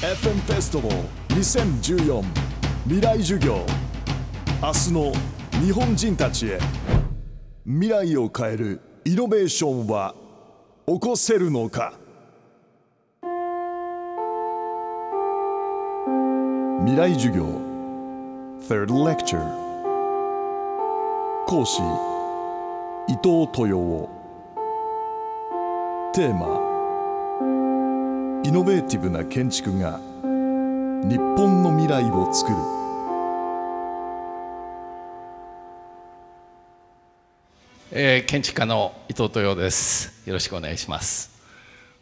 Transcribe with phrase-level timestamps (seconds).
[0.00, 2.24] FM フェスティバル2014
[2.84, 3.66] 未来授業。
[4.62, 5.12] 明日の
[5.60, 6.60] 日本人たちへ。
[7.64, 10.14] 未来を変えるイノベーションは
[10.86, 11.94] 起こせるのか。
[16.84, 17.44] 未来授業。
[18.68, 19.42] Third Lecture
[21.48, 21.82] 講師
[23.08, 24.08] 伊藤豊夫
[26.14, 26.67] テーマ
[28.48, 32.56] イノベーティブな建築が日本の未来を作る
[37.90, 40.26] えー建築家の伊藤豊です。
[40.26, 41.30] よろしくお願いします。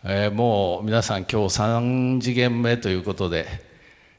[0.05, 3.47] えーもう皆さん今日3次元目ということで、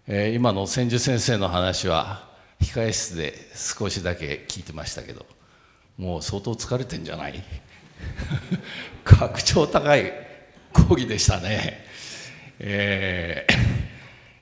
[0.07, 2.27] えー今の千住先生の話は
[2.59, 5.25] 控え室で少しだけ聞いてましたけど、
[5.97, 7.41] もう相当疲れてんじゃない？
[9.05, 10.11] 格調高い
[10.73, 11.86] 講義でしたね。
[12.59, 13.53] えー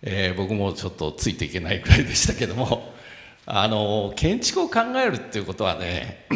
[0.08, 2.94] えー僕もちょっとついていけないくらいでしたけども、
[3.46, 6.28] あの建築を考えるっていうことはね、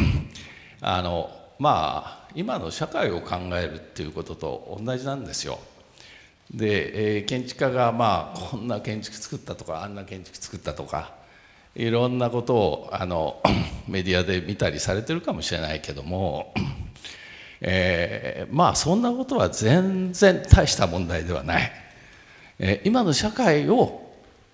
[0.80, 5.58] あのまあ今の社会を考えるっていうことと同じなんですよ。
[6.52, 11.14] で、えー建築家がまあこんな建築作ったとかあんな建築作ったとか
[11.76, 13.40] いろんなことをあの
[13.86, 16.52] メディアで見たりされてるかもしれないけども、
[17.60, 21.72] えーまあそんなことは全然大した問題ではない。
[22.58, 24.10] えー今の社会を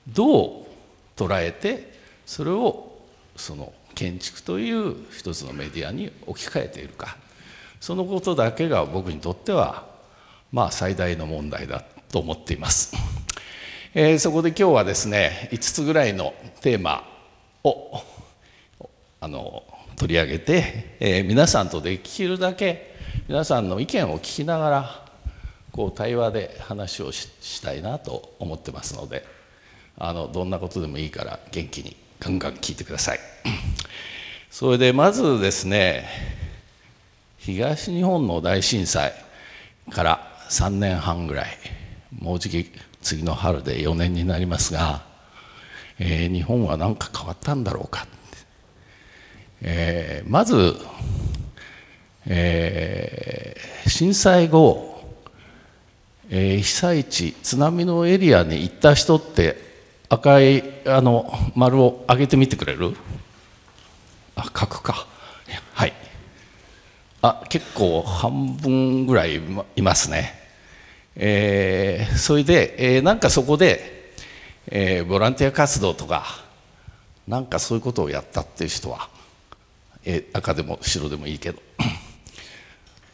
[0.09, 0.67] どう
[1.17, 1.93] 捉えて
[2.25, 2.99] それを
[3.37, 7.17] その建築という一つのメディアに置き換えているか
[7.81, 9.87] そのことだけが僕にとっては
[10.53, 11.83] まあ最大の問題だ
[12.13, 12.95] と思っています。
[13.95, 17.09] えーそこで今日はですね5つぐらいのテーマ
[17.65, 18.03] を
[19.21, 19.63] あの
[19.97, 22.96] 取り上げて、えー皆さんとできるだけ
[23.29, 25.05] 皆さんの意見を聞きながら
[25.73, 29.25] こう対話で話をししたいなと思ってますので
[29.99, 33.19] あのどんなことでもいいから元気にガンガン聞いてください。
[34.49, 36.05] それでまずですね
[37.39, 39.13] 東日本の大震災
[39.91, 41.49] から3年半ぐらい
[42.17, 42.71] もうじき
[43.03, 45.03] 次の春で4年になりますが、
[45.99, 48.07] えー日本は何か変わったんだろうか、
[49.63, 50.77] えーまず、
[52.27, 55.01] えー震災後、
[56.29, 59.65] えー被災地津波のエリアに行った人って
[60.09, 62.97] 赤いあの丸を上げてみてくれる？
[64.35, 65.07] あ書くか。
[65.73, 65.93] はい。
[67.23, 69.41] あ結構半分ぐらい
[69.77, 70.35] いますね。
[71.15, 74.13] えーそれで、えーなんかそこで、
[74.67, 76.25] えーボランティア活動とか
[77.27, 79.09] なんかそういうことをやったっていう人は、
[80.05, 81.66] えー赤でも白でもいいけど。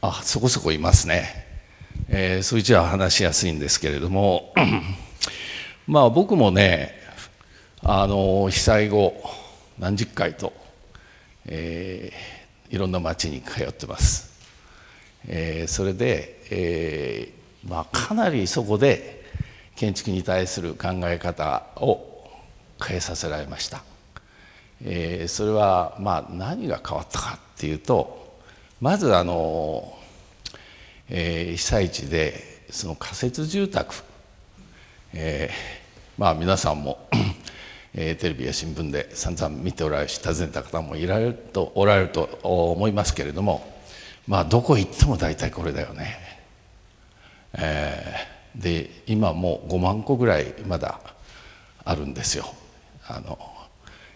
[0.05, 1.47] あそこそこいますね、
[2.09, 4.53] えーそれじゃあ話しやすいんですけれども。
[5.87, 6.93] まあ僕もね
[7.83, 9.15] あの被災後
[9.79, 10.53] 何十回と、
[11.47, 14.33] えーいろんな町に通ってます、
[15.29, 19.25] えーそれで、えーまあ、かなりそこで
[19.77, 22.29] 建築に対する考え方を
[22.85, 23.85] 変えさせられました、
[24.85, 28.22] えーそれはまあ何が変わったかっていうと
[28.83, 29.97] まずあの、
[31.09, 33.95] えー被災地でその仮設住宅
[35.15, 37.09] えーまあ皆さんも、
[37.95, 43.73] えーテレビや新聞で散々見ておられるし訪ねた方もいられるとおられると思いますけれども
[44.27, 46.19] まあどこ行っても大体これだよね。
[47.55, 50.99] えーで今もう5万個ぐらいまだ
[51.85, 52.53] あるんですよ
[53.07, 53.39] あの、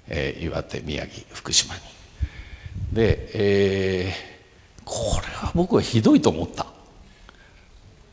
[0.08, 1.80] えー岩手宮城福島に。
[2.92, 4.35] で、えー
[4.86, 6.66] これは僕はひどいと思った。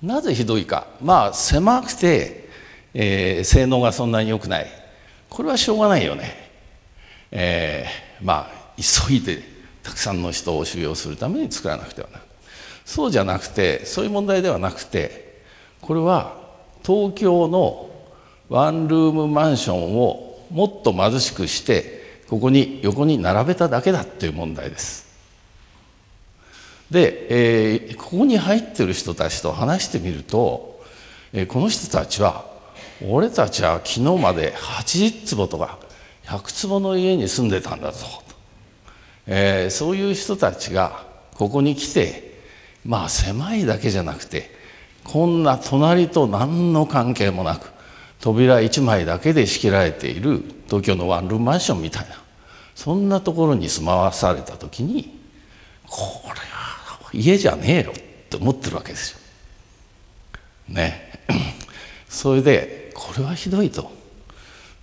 [0.01, 2.49] なぜひどいかまあ狭くて、
[2.93, 4.67] えー性能がそんなに良くない
[5.29, 6.51] これはしょうがないよね、
[7.31, 9.41] えーまあ急いで
[9.81, 12.19] たくさんの人を収容するために作らなくてはな
[12.83, 15.41] そうじゃなくてそういう問題ではなくて
[15.79, 16.37] これは
[16.85, 17.89] 東京の
[18.49, 25.02] ワンルームマンションをもっと貧しくしてここに横に並べただけだっていう問題です。
[26.91, 30.83] で、えーここに入ってる人たちと話してみると、
[31.33, 32.45] えーこの人たちは
[33.07, 35.79] 俺たちは昨日まで80坪とか
[36.25, 38.05] 100坪の家に住んでたんだぞ、
[39.27, 42.41] えーそういう人たちがここに来て
[42.85, 44.51] まあ狭いだけじゃなくて
[45.03, 47.71] こんな隣と何の関係もなく
[48.19, 52.15] 扉一枚だけで仕切られている東京のワンルームマンションみたいな
[52.75, 55.19] そんなところに住まわされた時に
[55.85, 56.52] これは
[57.13, 57.93] 家じゃねえよっ
[58.29, 59.19] て思ってるわけですよ。
[60.69, 61.11] ね。
[62.09, 63.91] それでこれはひどいと。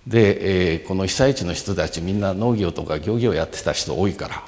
[0.07, 4.43] で、えー、この被災地の人たちみんな農業とか漁業やってた人多いから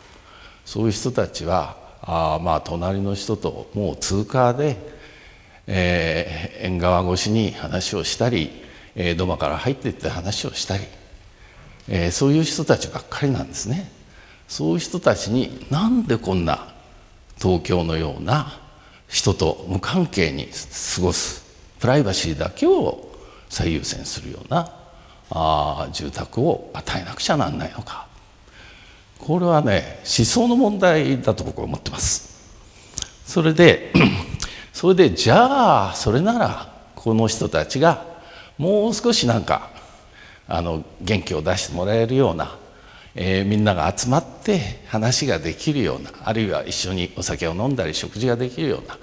[0.66, 4.78] そういう人たちはあまあ隣の人ともう通過で、
[5.68, 8.50] えー、縁側越しに話をしたり、
[8.96, 10.84] えー、土間から入っていって話をしたり、
[11.88, 13.92] えー、そういう人たちばっかりなんですね。
[14.48, 16.73] そういう人たちになんでこんな
[17.44, 18.58] 東京のような
[19.10, 20.48] 人と無関係に
[20.96, 21.44] 過ごす
[21.82, 23.12] プライバシーだけを
[23.50, 24.74] 最優先するような
[25.30, 28.08] あ住宅を与えなくちゃなんないのか。
[29.20, 32.54] これはね思想の問題だと僕は思ってます。
[33.26, 33.92] それで
[34.72, 38.06] それでじゃあそれならこの人たちが
[38.58, 39.70] もう少しなんか
[40.48, 42.56] あの元気を出してもらえるような、
[43.16, 48.98] えー、みんなが集まって話ができるようなあるいは一緒にお酒を飲んだり食事ができるような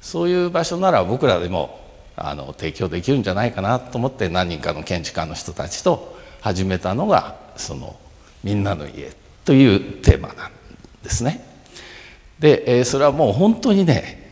[0.00, 1.80] そういう場所なら僕らでも
[2.16, 7.96] あの提供できるんじゃないかなと思って何人かの建築家の人たちと始めたのがその
[8.44, 9.12] 「みんなの家」
[9.44, 10.52] というテーマなん
[11.02, 11.44] ですね。
[12.38, 14.30] でえそれはもう本当にね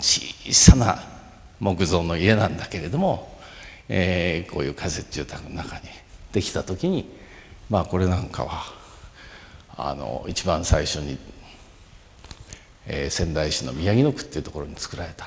[0.00, 1.02] 小さな
[1.60, 3.38] 木造の家なんだけれども、
[3.88, 5.82] えー、こういう仮設住宅の中に
[6.32, 7.08] できた時に
[7.70, 8.64] まあこれなんかは
[9.76, 11.18] あの一番最初に、
[12.86, 15.26] えー、仙台市の宮城野区っていうところに作られた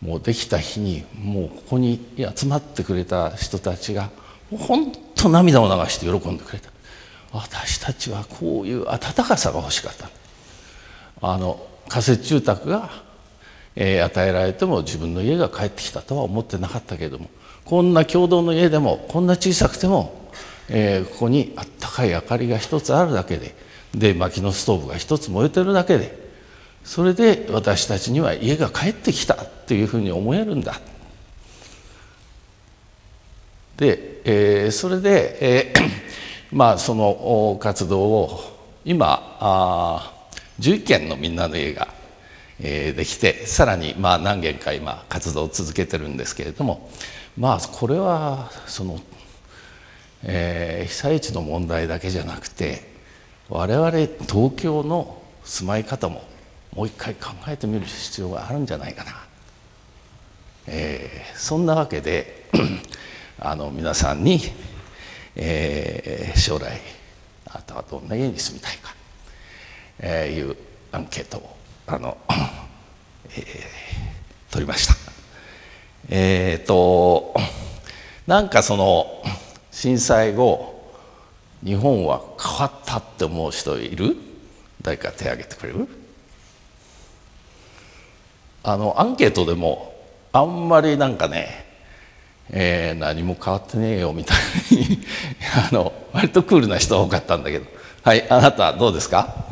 [0.00, 2.00] もうできた日にもうここに
[2.34, 4.10] 集まってくれた人たちが
[4.50, 6.70] 本当涙を流して喜んでくれた。
[7.32, 10.08] 私たちはこういう温かさが欲しかった。
[11.20, 12.90] あの仮設住宅が、
[13.74, 17.30] えー、与えられても自分の家が帰ってきたとは思ってなかったけれども
[17.64, 20.25] こんな共同の家でもこんな小さくても、
[20.68, 23.54] えー、ここにあったかい明かりが一つあるだけで
[23.94, 26.26] で薪のストーブが一つ燃えてるだけで
[26.84, 30.80] それで私たちには家が帰ってきたっていうふうに思えるんだ。
[33.76, 35.90] で、えー、それで、えー、
[36.56, 38.40] まあその活動を
[38.84, 40.12] 今あ
[40.60, 41.88] 11件のみんなの家が、
[42.60, 46.88] えー、できてさらにまあ何件か今活動を続けてるんですけれども
[47.36, 49.00] まあこれはその、
[50.22, 52.82] えー、被災地の問題だけじゃなくて
[53.48, 56.24] 我々東京の住まい方も
[56.74, 59.12] もう一回考えてみる必要があるんじゃないかな、
[60.66, 62.46] えー、そんなわけで
[63.38, 64.40] あの皆さんに、
[65.36, 66.80] えー、将来
[67.46, 68.94] あなたはどんな家に住みたいか、
[70.00, 70.56] えー、いう
[70.92, 74.94] アンケートをあの、えー、取りました。
[76.08, 77.34] えっ、ー、と
[78.26, 79.22] なんかその
[79.76, 80.90] 震災後
[81.62, 84.16] 日本は変わったって思う人いる？
[84.80, 85.86] 誰か手挙げてくれる？
[88.62, 89.94] あのアンケートでも
[90.32, 91.66] あんまりなんかね、
[92.48, 94.36] えー、何も変わってねえよみたい
[94.74, 94.98] に
[95.70, 97.66] あの割とクールな人多かったんだけど。
[98.02, 99.44] はいあなたどうですか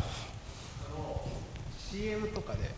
[1.91, 2.71] ？CM とかで。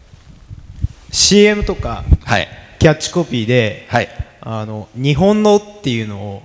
[1.13, 4.09] CM とか、はい、キャッチコピーで、はい、
[4.41, 6.43] あの日本のっていうのを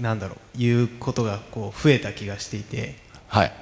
[0.00, 2.96] なんだろう言うことがこう増えた気がしていて、
[3.28, 3.52] はい、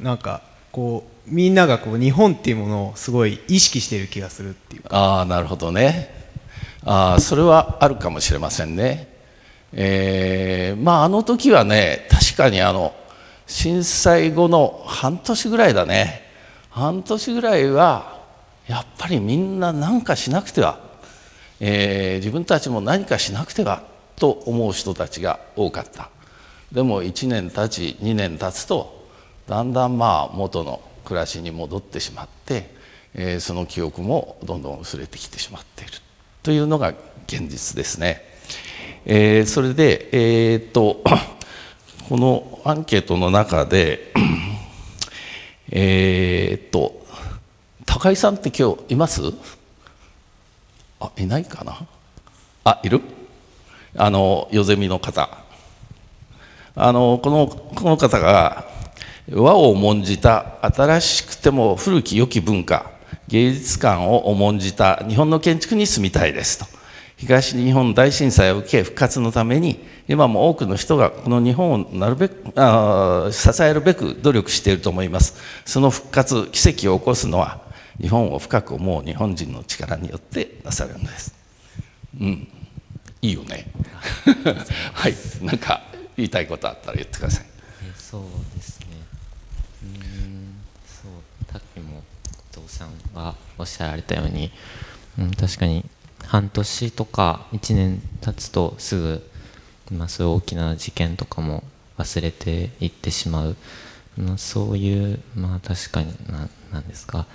[0.00, 6.16] なんかこうみんながこう日本っていうものをすごい意識している気がするっていうああなるほどね。
[6.84, 9.08] あそれはあるかもしれませんね。
[9.72, 12.94] えー、まああの時はね確かにあの
[13.46, 16.22] 震災後の半年ぐらいだね。
[16.70, 18.20] 半年ぐらいは
[18.66, 20.78] やっぱりみんな何かしなくては、
[21.60, 23.82] えー、自分たちも何かしなくては
[24.18, 26.10] と思う人たちが多かった
[26.72, 29.06] でも1年経ち2年経つと
[29.48, 32.70] だんだんまあ元の暮らしに戻ってしまって、
[33.14, 35.92] えー、その記憶もどんどん薄れてきてしまっている。
[36.42, 36.92] というのが
[37.26, 38.22] 現実ですね。
[39.06, 41.02] えー、それで、えー、っと
[42.10, 44.12] このアンケートの中で
[45.72, 47.06] えっと
[47.86, 49.22] 高井さんって今日います？
[51.00, 51.86] あいないかな？
[52.64, 53.00] あいる？
[53.98, 55.28] あの夜ゼミの方。
[56.74, 58.64] あのこのこの方が
[59.32, 62.92] 和を重んじた新しくても古き良き文化
[63.26, 66.66] 芸術観を重んじた日本の建築に住みたいですと。
[67.16, 75.34] 東日本大震災を受け復活のために今も多くの人がこの日本をなるべくあ支えるべく努力していると思います。
[75.64, 77.60] その復活奇跡を起こすのは
[78.00, 81.34] 日本を深く思う日本人の力によってなされるのです。
[82.20, 82.48] うん。
[83.22, 83.70] いいよね。
[84.94, 85.14] はい。
[85.42, 85.82] 何か
[86.16, 87.46] 言いたいことあったら言ってください。
[87.84, 88.22] えそう
[88.56, 88.86] ですね。
[89.82, 90.54] うん、
[90.86, 92.02] そうさっきも
[92.56, 94.50] 伊藤さんがおっしゃられたように、
[95.18, 95.84] うん、確かに
[96.24, 99.30] 半年とか1年経つとすぐ
[99.92, 101.64] まあ、そういう大きな事件とかも
[101.96, 103.56] 忘れていってしまう、
[104.16, 107.26] まあ、そういうまあ確かにななんですか。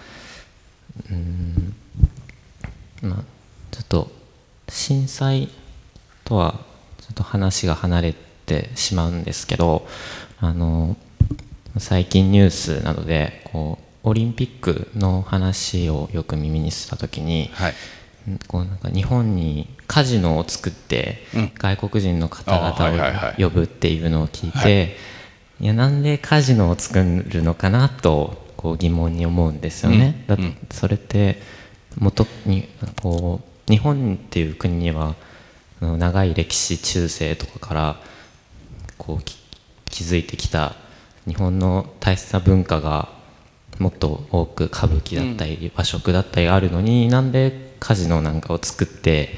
[1.10, 1.76] うん。
[3.02, 3.24] まあ
[3.72, 4.12] ちょっと
[4.70, 5.50] 震災
[6.24, 6.60] とは
[7.00, 8.16] ちょっと話が離れ
[8.46, 9.88] てしまうんですけど
[10.40, 10.96] あの
[11.78, 17.74] 最近ニュースなどでこうオリンピックの話をよく耳にした時に、はい、
[18.48, 21.20] こうなんか日本にカジノを作って
[21.58, 24.98] 外国人の方々を呼ぶっていうのを聞いて、
[25.62, 25.66] い。
[25.68, 30.26] やなんでカジノを作るのかなとこう疑問に思うんですよね。
[30.28, 31.38] だってそれって
[31.98, 32.68] 元に
[33.02, 35.16] こう日本っていう国には
[35.98, 37.96] 長い歴史中世とかから
[38.98, 39.24] こう
[39.90, 40.76] 築いてきた
[41.28, 43.10] 日本の大切な文化が
[43.80, 49.36] もっと多く歌舞伎だったり和食だったりあるのに、なんでカジノなんかを作って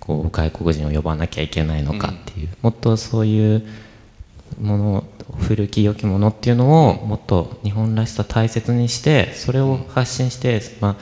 [0.00, 3.66] こう外国人を呼ばなきゃいけないのかっていう、もっとそういう
[4.60, 5.04] もの
[5.38, 10.96] 古き良きものっていうのをもっと日本らしさ大切にしてそれを発信して、まあ、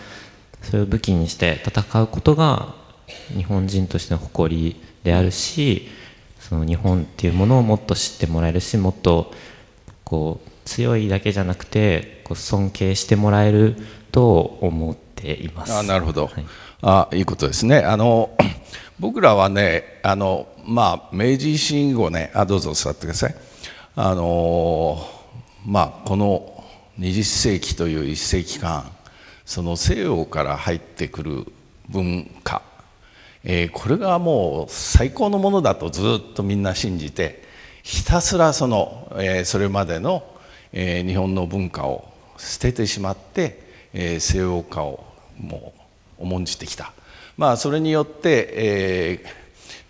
[0.62, 2.74] それを武器にして戦うことが
[3.36, 5.88] 日本人としての誇りであるし
[6.40, 9.32] その日本っていうものをもっと知ってもらえるしもっと
[10.04, 13.76] こう強いだけじゃなくてこう尊敬してもらえる
[14.12, 15.72] と思っています。
[15.72, 16.46] あなるほど、はい、
[16.82, 17.78] あいいことですね。
[17.78, 18.30] あの
[19.00, 23.34] 僕らはねあの、まあ、明治維新後ねあどうぞ座ってください。
[23.96, 25.06] あの、
[25.64, 26.64] まあ、この
[26.98, 28.90] 20世紀という1世紀間
[29.44, 31.46] その西洋から入ってくる
[31.88, 32.62] 文化、
[33.44, 37.44] えー、これがもう最高のものだとずっとみんな信じて
[37.82, 40.24] ひたすらその、えー、それまでの、
[40.72, 42.08] えー、日本の文化を
[42.38, 45.04] 捨ててしまって、え、西洋化を
[45.38, 45.72] も
[46.18, 46.92] う重んじてきた。
[47.36, 49.24] まあ、それによって、え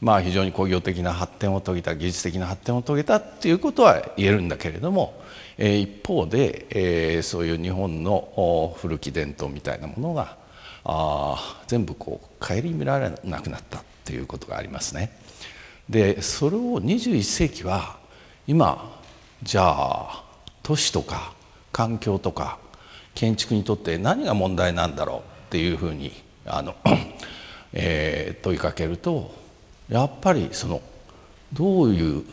[0.00, 5.22] まあ、非常に工業的な発展を遂げた技術的な発展を遂げたっていうことは言えるんだけれども、
[5.56, 10.36] え、一方で、え、そういう日本の古き伝統みたいなものが
[10.84, 15.18] あ全部こう顧みられなくなったっていうことがありますね。
[15.88, 17.96] でそれを21世紀は
[18.46, 19.00] 今
[19.42, 20.24] じゃあ
[20.62, 21.34] 都市とか
[21.72, 22.58] 環境とか
[23.14, 26.12] 建築にとって何が問題なんだろうっていうふうに
[26.46, 26.74] あの、
[27.72, 29.34] えー、問いかけると
[29.88, 30.80] やっぱりその
[31.52, 32.24] どういう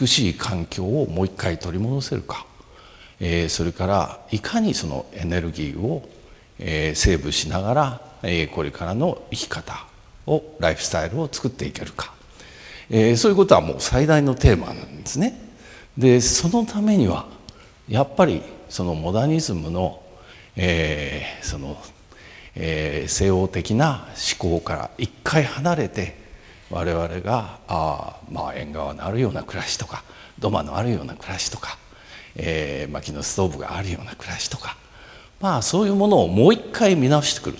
[0.00, 2.46] 美しい環境をもう一回取り戻せるか、
[3.20, 6.08] えー、それからいかにそのエネルギーを、
[6.58, 9.86] えー、セーブしながら、えー、これからの生き方
[10.26, 12.12] をライフスタイルを作っていけるか、
[12.90, 15.40] えー、そういうことはもう最大のテーマなんですね。
[15.96, 17.26] でそのためには
[17.88, 20.02] やっぱりそのモダニズムの、
[20.56, 21.76] えー、その
[22.60, 24.08] えー、西洋的な
[24.40, 26.16] 思考から一回離れて
[26.70, 30.02] 我々があ、まあ、縁側のあるような暮らしとか
[30.40, 31.78] 土間のあるような暮らしとか、
[32.34, 34.76] えー、薪のストーブがあるような暮らしとか、
[35.40, 37.58] まあ、そういうものをもう一回見直してくる。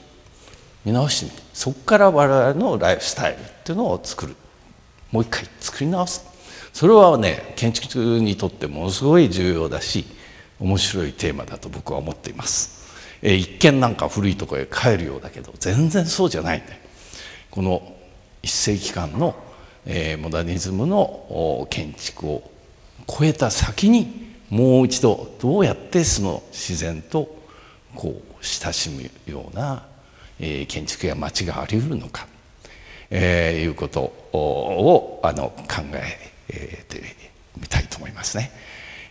[0.84, 4.36] 見直してみてそこから我々のライフスタイルっていうのを作る。
[5.10, 6.24] もう一回作り直す。
[6.72, 10.06] それはね建築にとってものすごい重要だし
[10.60, 12.78] 面白いテーマだと僕は思っています。
[13.22, 16.80] え、一見なんか古いとこへ帰るようだけど全然そうじゃないんで
[17.50, 17.96] この
[18.42, 19.34] 一世紀間の、
[19.86, 22.50] え、モダニズムの建築を
[23.08, 27.37] 超えた先にもう一度どうやってその自然と
[27.94, 29.86] こう親しむような、
[30.40, 32.26] えー、建築や街があり得るのか、
[33.10, 34.00] えー、いうこと
[34.32, 37.02] をあの考えて
[37.60, 38.50] みたいと思いますね。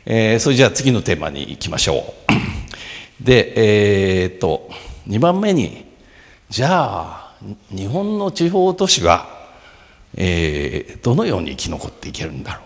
[0.06, 2.34] えー、それじゃあ次のテーマに行きましょう。
[3.24, 4.70] で、えー、っと
[5.08, 5.86] 2番目に
[6.50, 7.34] じゃあ
[7.70, 9.28] 日本の地方都市は、
[10.16, 12.64] えー、どのように生き残っていけるんだろう、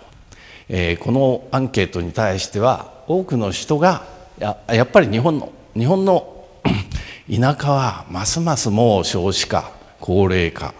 [0.70, 4.06] えー、このアンケートに対しては多くの人が
[4.38, 6.46] ややっぱり日本の日本の
[7.30, 10.74] 田舎はますますもう少子化高齢化。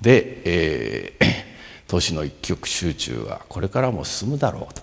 [0.00, 1.24] で、えー、
[1.88, 4.82] 都市の一極集中はこれからも進むだろうと、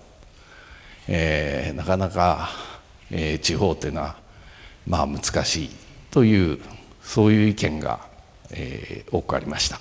[1.07, 2.49] えー、なかなか
[3.11, 4.17] えー、地方っていうのは
[4.87, 5.69] まあ難しい
[6.11, 6.59] という
[7.01, 7.99] そういう意見が、
[8.51, 9.79] えー、多くありました、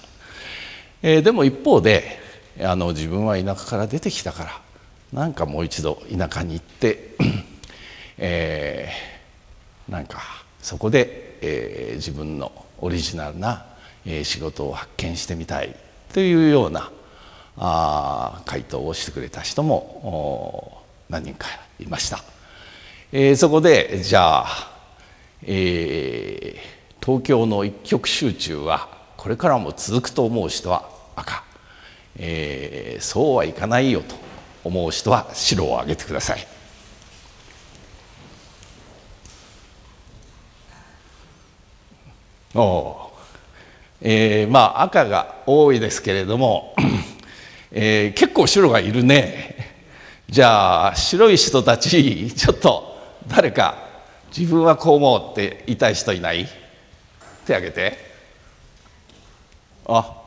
[1.02, 2.18] えー、でも一方で
[2.61, 4.61] あの自分は田舎から出てきたから
[5.12, 7.14] なんかもう一度田舎に行って、
[8.18, 9.13] えー、
[9.88, 10.21] なんか
[10.61, 13.67] そこで、えー、自分のオリジナルな、
[14.07, 15.76] えー、仕事を発見してみたい
[16.12, 16.91] というような
[17.57, 21.47] あ回答をしてくれた人も何人か
[21.79, 22.19] いました。
[23.12, 24.47] えー、そこでじゃあ、
[25.43, 31.45] えー、東京の一極集中はこれからも続くと思う人は赤
[32.17, 34.14] えー、そうはいかないよと
[34.62, 36.53] 思う人は白を挙げてください。
[42.54, 43.11] お
[44.00, 46.75] えー、まあ赤が多いですけれども、
[47.73, 49.75] えー、結構白がいるね。
[50.28, 53.76] じゃあ白い人たちちょっと誰か
[54.37, 56.46] 自分はこう思うって言いたい人いない？
[57.46, 57.99] 手挙げて。
[59.87, 60.23] あ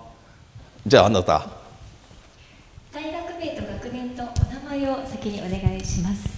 [0.86, 1.48] じゃああなた。
[2.94, 4.26] 大学名と学年とお
[4.76, 6.37] 名前を先にお願いします。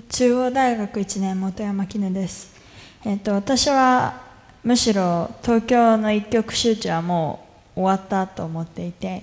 [0.00, 2.54] 中央大学1年本山絹です、
[3.04, 4.22] えっと、私は
[4.64, 7.46] むしろ東京の一極集中はも
[7.76, 9.22] う終わったと思っていて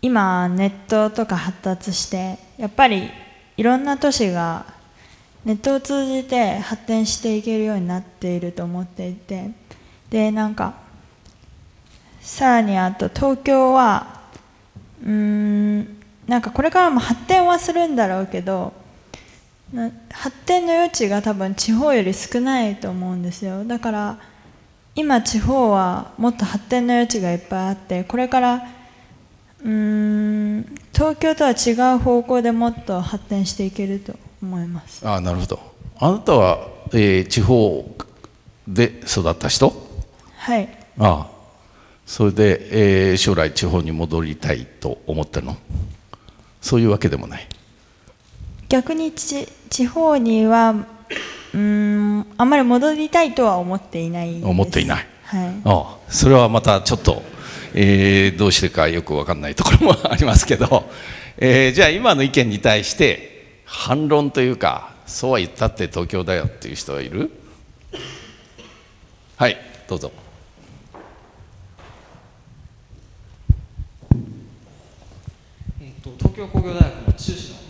[0.00, 3.10] 今ネットとか発達してやっぱり
[3.56, 4.66] いろんな都市が
[5.44, 9.50] ネットを通じて発展していけるようになっていると思っていて
[10.10, 10.74] でなんか
[12.20, 14.20] さらにあと東京は
[15.02, 15.98] うーん
[16.28, 18.83] なんかこれからも発展はするんだろうけど
[20.10, 23.64] 発展の余地が多分地方より少ないと思うんですよ。
[23.64, 24.18] だから
[24.94, 28.62] 今地方はもっと発展の余地がいっぱいあってこれから
[29.64, 35.06] うん東京とは違う方向でもっと発展していけると思います。
[35.08, 35.58] あなるほど。
[35.98, 37.84] あなたは、えー、地方
[38.68, 39.72] で育った人？
[40.36, 40.68] はい。
[40.98, 41.34] ああ
[42.06, 45.56] それで、えー、将来地方に戻りたいと思ってるの？
[46.60, 47.48] そういうわけでもない
[48.68, 50.74] 逆にち地方には
[51.52, 57.22] うんあんまり戻りたいとは思っていない思っていない、はい、ああそれはまたちょっと、
[57.74, 60.90] えー、どうしてかよく分かんないところもありますけど、
[61.36, 67.30] えー、じゃあ今の意見に対して反論というかそうは言ったって東京だよっていう人はいる？
[69.36, 69.56] はい
[69.86, 70.10] どうぞ。
[75.80, 77.64] えーと、と東京工業大学の中止の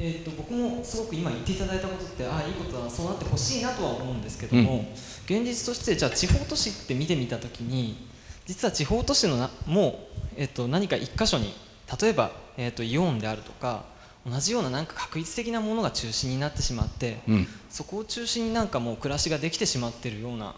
[0.00, 4.80] えーと、僕もすごく今言っていただいたことってああいいことだそうなってほしいなとは思うんですけども、うん、
[5.24, 8.08] 現実としてじゃあ地方都市って見てみた時に
[8.46, 9.94] 実は地方都市のなもう、
[10.36, 11.52] えーと、何か一箇所に
[12.00, 13.84] 例えば、えーと、イオンであるとか
[14.24, 20.54] 同じようななんか確率的なものが中心になってしまって、うん、そこを中心になんかもう暮らしができてしまっているような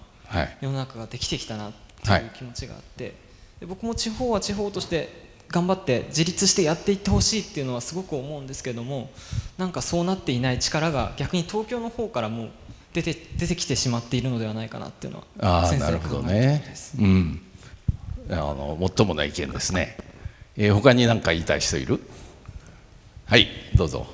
[0.60, 1.72] 世の中ができてきたな
[2.04, 3.12] という気持ちがあって、はい、
[3.60, 9.10] で僕も地方は地方として頑張って自立してやっていってほしいっていうのはすごく思うんですけども
[9.58, 12.50] なんかそうなっていない力が逆に東京の方からも
[12.92, 16.64] 出て出てきてしまっているのではないかなっていうのはあなるほどね、
[16.98, 17.40] うん、
[18.30, 19.96] あの最もな意見ですね、
[20.56, 22.00] えー、他に何か言いたい人いる？
[23.26, 24.06] はいどうぞ。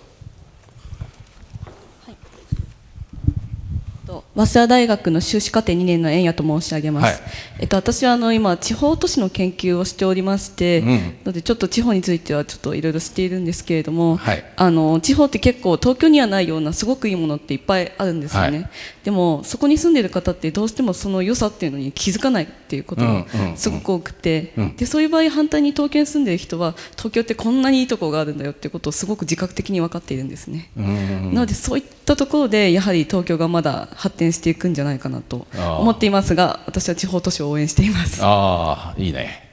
[4.36, 18.70] 早稲田大学の修士課程2年の円谷と申し上げます、はい、えっと、私はあの今地方都市の研究をしておりまして、うん、のでちょっと地方についてはちょっといろいろ知っているんですけれども、はい、あの地方って結構東京にはないようなすごくいいものっていっぱいあるんですよね、はい、
[19.04, 24.64] でもそこに住んでいる方ってどうしてもその良さっていうのに気づかないっていうことがすごく多くて、うん。
[24.64, 35.46] うんうん、でそういう場合反対に東京に住んでいる人は東京ってこんなにいいところがあるんだよっていうことをすごく自覚的に分かっているんですね、うんうん、なのでそういったところでやはり東京がまだ発展していくんじゃないかなと
[35.80, 38.20] 思っていますが私は地方都市を応援しています。
[38.22, 39.50] ああいいね、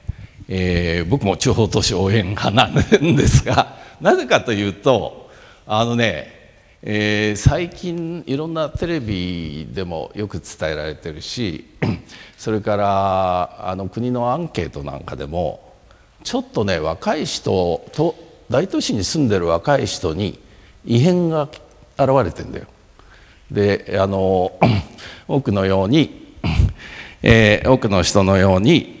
[0.48, 2.74] えー、僕も地方都市応援派なん
[3.16, 5.30] ですが なぜかというと
[5.66, 6.32] あのね、
[6.82, 11.64] えー、最近いろんなテレビでもよく伝えられてるし
[12.36, 15.72] それからあの国のアンケートなんかでも
[16.22, 18.14] ちょっとね若い人と
[18.50, 20.38] 大都市に住んでる若い人に
[20.84, 21.48] 異変が
[21.98, 22.66] 現れてんだよ。
[23.54, 24.52] であの
[25.26, 26.34] 多くのように、
[27.22, 29.00] えー、多くの人のように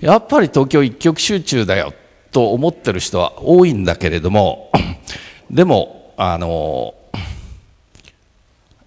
[0.00, 1.94] やっぱり東京一極集中だよ
[2.32, 4.70] と思ってる人は多いんだけれども
[5.50, 6.94] でもあの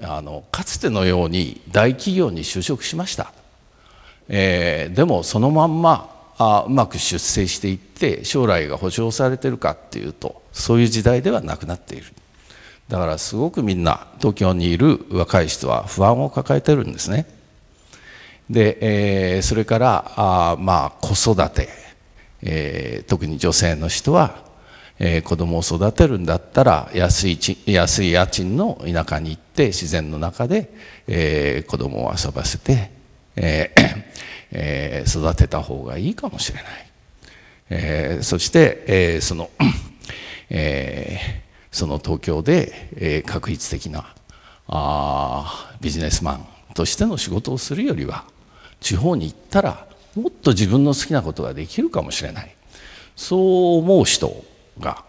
[0.01, 3.33] あのかつてのように大企業に就職しました、
[4.27, 12.05] えー、でもそのまんまあうまく出世していって将来が保証されてるかっていうとそういう時代ではなくなっている。
[12.89, 17.28] だからすごくみんな東京にいる若い人は不安を抱えてるんですね。
[18.49, 21.69] で、えー、それからあまあ子育て、
[22.41, 24.43] えー、特に女性の人は、
[24.97, 30.73] えー、子供を育てるんだったら安いち安い家賃の田舎に行って自然の中で、
[31.06, 32.89] えー、子供を遊ばせて、
[33.36, 34.04] えー
[34.52, 36.65] えー、育てた方がいいかもしれない、
[37.69, 39.52] えー、そして、えー、その、
[40.49, 44.13] えーその東京で、えー、確一的な
[44.67, 48.25] あビジネスマンとしての仕事をするよりは
[48.79, 52.55] 地方に行ったらもっと自分の好きなことができるかもしれない。
[53.15, 54.43] そう思う人
[54.79, 55.03] が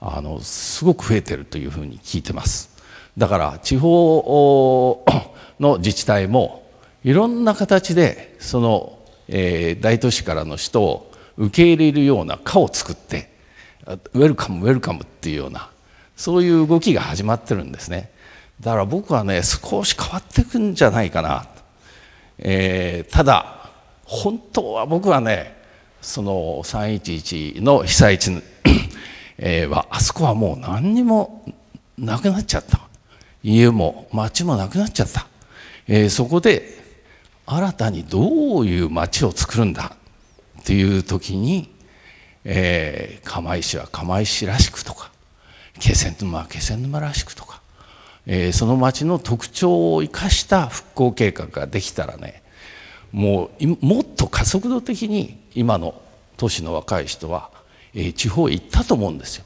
[0.00, 2.70] あのすごく増えてるというふうに聞いてます。
[3.16, 5.04] だから地方
[5.60, 6.64] の自治体も
[7.04, 13.29] いろんな形でその、えー、大都市からの人を受け入れるような課を作って
[13.94, 15.70] ウェルカムウェルカムっていうような
[16.16, 18.10] そういう動きが始まってるんですね。
[18.60, 21.46] だから僕はね少し変わっていくんじゃないかな、
[22.38, 23.70] えー、ただ
[24.04, 25.56] 本当は僕はね
[26.02, 31.44] その311の被災地、はあそこはもう何にも
[31.96, 32.90] なくなっちゃった。
[33.42, 35.26] 家も町もなくなっちゃった、
[35.86, 36.78] えー、そこで
[37.46, 39.96] 新たにどういう町を作るんだ
[40.60, 41.74] っていう時に、
[42.44, 45.10] えー、釜石は釜石らしくとか
[45.78, 47.60] 気仙沼は気仙沼らしくとか、
[48.26, 52.42] えー、その町の特徴を生かした復興計画ができたらね
[53.12, 56.00] もうもっと加速度的に今の
[56.36, 57.50] 都市の若い人は、
[57.94, 59.44] えー、地方へ行ったと思うんですよ。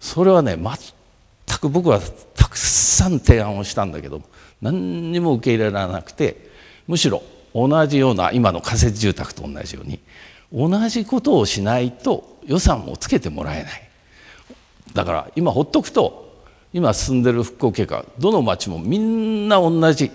[0.00, 2.00] それはね全く僕は
[2.34, 4.22] たくさん提案をしたんだけど
[4.62, 6.48] 何にも受け入れられなくて
[6.86, 7.22] むしろ
[7.54, 10.00] 同じような今の仮設住宅と同じように
[10.52, 13.88] 同じことをしないと予算をつけてもらえない
[14.94, 16.28] だから今ほっとくと
[16.72, 20.10] 今進んでる復興計画どの町もみんな同じ、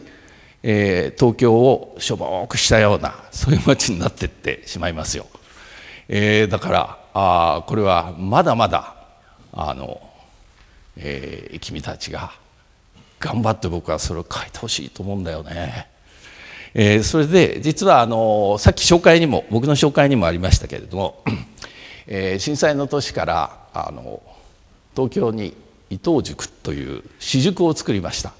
[0.63, 5.27] えー、東京をしょぼーくしたようなそういう町になってってしまいますよ、
[6.07, 8.95] えー、だからあこれはまだまだ
[9.51, 10.01] あの、
[10.97, 12.31] えー、君たちが
[13.19, 15.92] 頑張って僕はそれを書いてほしいと思うんだよね。
[16.75, 21.23] えー、それで実はあのさっき紹介にも僕の紹介にもありましたけれども、
[22.07, 24.23] えー、震災の年からあの
[24.95, 25.55] 東京に
[25.91, 28.33] 伊藤塾という私塾を作りました、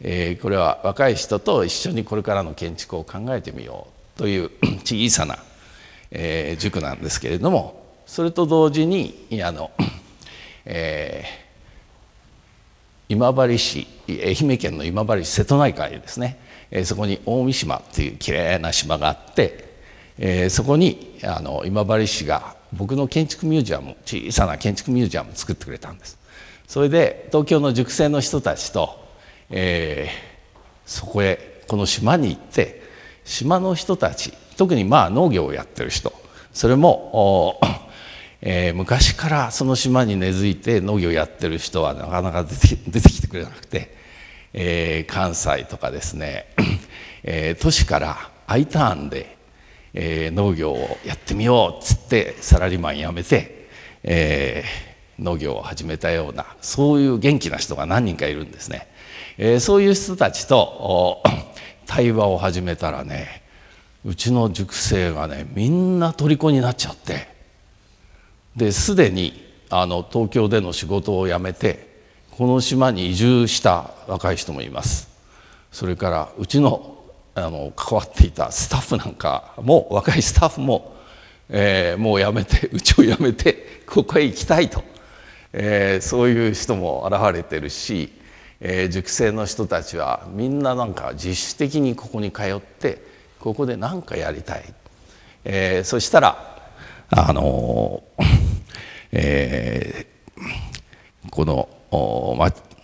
[0.00, 4.50] えー、これは若い人と一緒にこれからの建築を考えてみようという
[4.84, 5.38] 小さな、
[6.10, 9.70] えー、塾なんですけれどもそれと同時にあの、
[10.64, 16.38] えー、今治市愛媛県の今治市瀬戸内海ですね、
[16.70, 19.68] えー、そこに大三島っていうきれいな島があって、
[20.18, 26.18] え、そこにあの今治市が僕の建築ミュージアム小さな建築ミュージアムを作ってくれたんです。
[26.66, 29.02] それで東京の塾生の人たちと、
[29.48, 32.82] えー、そこへこの島に行って
[33.24, 36.12] 島の人たち特にまあ農業をやってる人
[36.52, 37.58] それも、
[38.42, 43.96] えー、昔からその島に根付いて農業をやってる人はなかなか出て出てきてくれなくて、
[44.60, 46.46] えー、関西とかですね、
[47.22, 49.38] えー、都市から I ターンで
[49.94, 53.68] えー、農業をやってみようっつってサラリーマン辞めて、
[54.04, 54.64] え、
[55.18, 58.86] 農業を始めたようなそういう元気な人が何人かいるんですね、
[59.38, 61.22] え、そういう人たちと
[61.86, 63.42] 対話を始めたらね
[64.04, 67.26] うちの塾生がねみんな虜になっちゃって
[68.54, 71.87] ですでにあの東京での仕事を辞めて
[72.38, 75.08] この島に移住した若い人もいます。
[75.72, 76.96] それからうちの
[77.34, 80.94] あの関わっていたスタッフなんかも若いスタッフも、
[81.48, 84.84] えー、もう辞めてうちを辞めてここへ行きたいと、
[85.52, 88.12] えー、そういう人も現れてるし、
[88.60, 93.02] えー、塾生の人たちはみんななんか自主的にここに通って
[93.40, 94.74] ここで何かやりたい、
[95.42, 96.70] えー、そしたら
[97.10, 98.04] あの
[99.10, 101.68] えー、この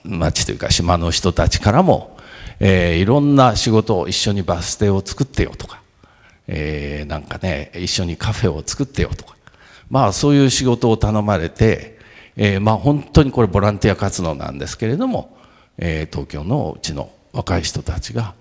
[0.05, 2.15] 町というか島の人たちからも
[2.61, 5.83] えー、いろんな仕事を一緒にバス停を作ってよとか、
[6.47, 9.37] えー、なんかね一緒にカフェを作ってよとか
[9.91, 11.99] まあそういう仕事を頼まれて、
[12.37, 15.37] えー、まあ本当にこれボランティア活動なんですけれども、
[15.79, 18.35] えー、東京のうちの若い人たちが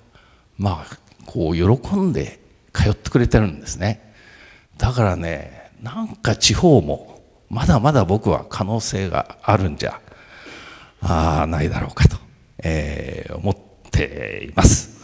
[0.58, 2.40] まあこう喜んで
[2.72, 4.14] 通ってくれてるんですね。
[4.78, 10.00] だからねなんか地方もまだまだ僕は可能性があるんじゃ
[11.06, 12.18] あないだろうかと、
[12.60, 13.58] えー、思っ
[13.92, 15.02] ています。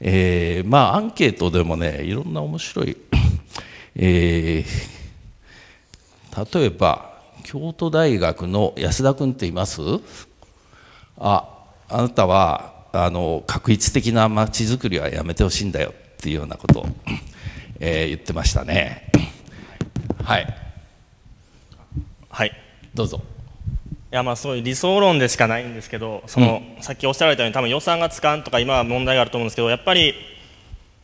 [0.00, 2.96] えー、まあアンケートでもねいろんな面白い、
[3.96, 9.80] えー、例えば京都大学の安田君っています？
[11.18, 11.48] あ
[11.88, 16.86] あなたはあの確一的なまちづくりはやめてほしいんだよっていうようなことを、
[17.80, 19.10] えー、言ってましたね。
[20.22, 20.46] はい。
[22.30, 22.52] はい
[22.94, 23.20] どうぞ。
[24.12, 30.14] いやまあそういう理想論でしかないんですけどその、うん、さっきおっしゃられたように多分予算がつかんとか今は問題があると思うんですけどやっぱり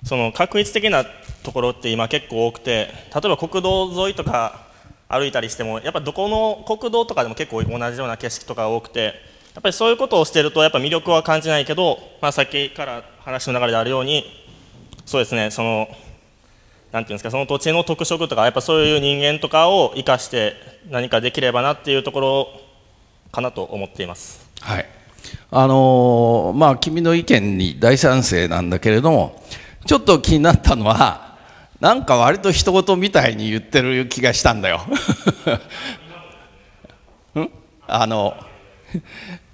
[0.03, 1.05] その確率的な
[1.45, 4.66] ところって今結構多くて例えば国道沿いとか
[5.09, 9.14] 歩いたりしてもやっぱどこの国道とかでも結構同じような景色とかが多くて
[9.55, 14.25] やっぱりそういうことをしてるとやっぱ魅力は感じないけど、まあ、さっきから話の流れであるように
[15.05, 15.88] そうですねその
[16.90, 20.55] なんていうんですかその土地の特色とかやっぱそういう人間とかを生かして
[20.90, 22.65] 何かできればなっていうところ
[23.33, 24.49] かなと思っています。
[24.61, 24.87] はい。
[25.51, 29.43] あのー、まあ、君の意見に大賛成なんだけれども
[29.87, 31.37] ちょっと気になったのは
[31.81, 34.81] なんか割と人事みたいに言ってる気がしたんだよ。
[37.89, 38.35] あの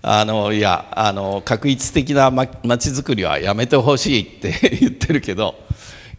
[0.03, 5.55] あのいやあの確一的なまちづくりはやめてほしいって 言ってるけど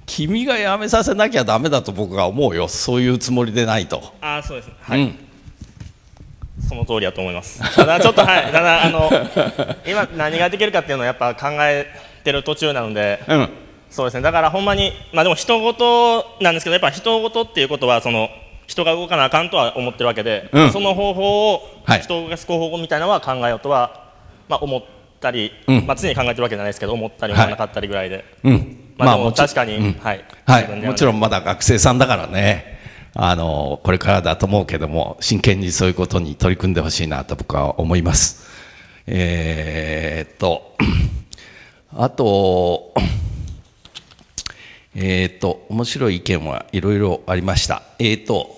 [0.05, 2.67] 君がやめさせなきゃだめだと僕は思うよ。
[2.67, 4.13] そういうつもりでないと。
[4.21, 5.15] あそうですはい、うん、
[6.73, 7.59] その通りだと思います。
[7.75, 9.09] ただちょっとはいただあの
[9.85, 11.87] 今何ができるかっていうのをやっぱ考え
[12.23, 13.49] てる途中なので、うん、
[13.89, 14.21] そうですね。
[14.21, 18.29] だからほんまにまあでも人事なんですけどやっぱ人事っていうことはその
[18.67, 24.13] 人が動かなあかんとは思ってるわけで、うん、その方法を、はい、人を動かす方法みたいなのは考えようとは、
[24.47, 24.83] まあ、思っ
[25.19, 32.72] たり、うん、まあ、常に考えてるわけじゃないですけど思ったり思わなかったりぐらいで、はい、うん、まあ、でも確かに、うん、はい、はい、もちろんまだ学生さんだからね
[33.15, 38.47] あのこれからだと思うけども真剣にそういうことに取り組んでほしいなと僕は思います。
[39.05, 40.75] えー、っと
[41.95, 42.93] あと
[44.95, 47.83] えっ、と面白い意見はいろいろありました。
[47.99, 48.49] えっ、と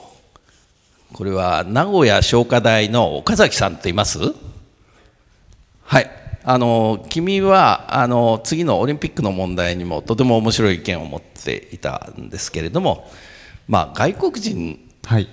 [1.14, 4.20] これは名古屋商科大の岡崎さんっています？
[5.84, 6.10] はい
[6.44, 13.10] あの君はあの次のオリンピックの問題にもとても面白い意見を持っていたんですけれども、
[13.68, 15.30] まあ、外国人に、はい、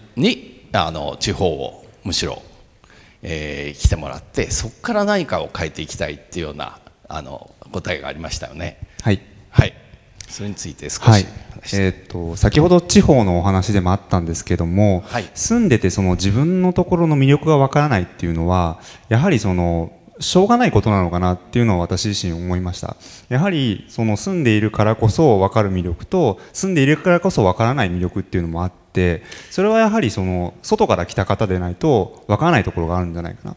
[0.73, 2.43] あの地方をむしろ、
[3.23, 8.79] えー、来てもらってそこから何かを変えていきたいっていうようなあの答えがありましたよね。
[9.03, 9.75] はい、はい。
[10.29, 11.27] それについて少し、はい、
[11.75, 22.97] えーと、先ほど地方のお話でもあったんですけども、はい、住んでてその自分のところの魅力がわからないっていうのはやはりそのしょうがないことなのかなっていうのは私自身思いました。
[23.29, 33.57] やはりその住んでいるからこそ分かる魅力と住んでいるからこそ分からない魅力っていうのもあってそれはやはりその外から来た方でないと分からないところがあるんじゃないかな。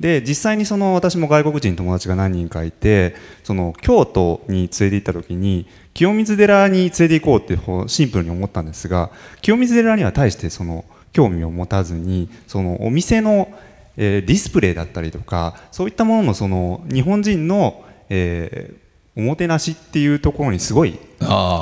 [0.00, 9.10] で実際にその私も外国人友達が何人かいてその京都に連れて行った時に清水寺に連れて行こうってシンプルに思ったんですが
[9.42, 13.48] 清水寺には対してその興味を持たずにそのお店の、
[13.96, 20.98] えー、ディスプレイだったりとかそういったもののその日本人の、えー、おもてなしっていうところにすごい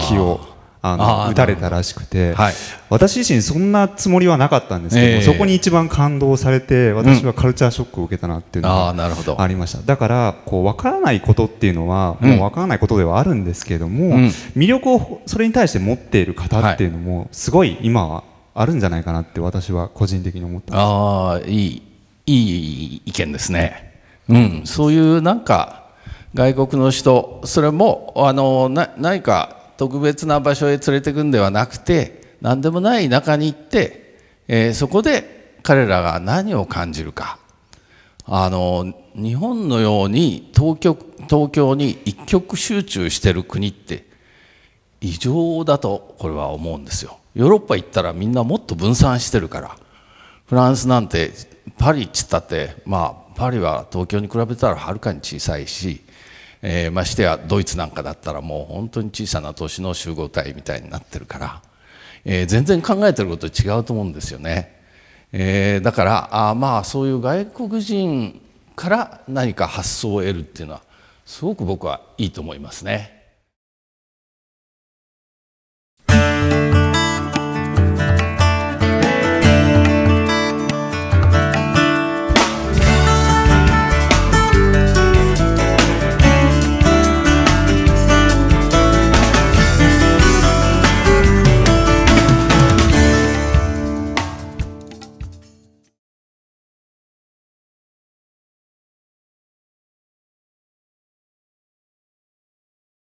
[0.08, 0.40] 気を
[0.86, 2.54] あの打たれたらしくて、はい、
[2.90, 20.80] 私自身そんなつもりはなかったんですけど、えー、そこに一番感動されて私はカルチャーショックを受けたなっていうのがありました、うん、だからこう分からないことっていうのは、もう分からないことではあるんですけども、うん、魅力をそれに対して持っている方っていうのもすごい今はあるんじゃないかなって私は個人的に思ってます。
[20.82, 21.82] ああいい
[22.26, 25.84] いい意見ですね、うん、そういうなんか
[26.34, 37.38] 外国の人それもあのな何か特別な場所へ連れてくんではなくて何でもない中に行って、えー、そこで彼らが何を感じるか。
[38.26, 40.96] あの日本のように東京
[41.28, 44.06] 東京に一極集中してる国って
[45.02, 47.18] 異常だとこれは思うんですよ。
[47.34, 49.76] ヨーロッパ行ったらみんなもっと分散してるから。
[50.46, 51.30] フランスなんて
[51.78, 56.00] パリっつったってまあパリは東京に比べたらはるかに小さいし
[56.66, 61.62] えー、ましてやドイツなんかだったらもう本当に小さな都市の集合体みたいになってるから、
[62.24, 64.80] えー、全然考えてること違うと思うんですよね。
[65.30, 68.40] えー、だからあまあそういう外国人
[68.74, 70.82] から何か発想を得るっていうのは
[71.26, 73.13] すごく僕はいいと思いますね。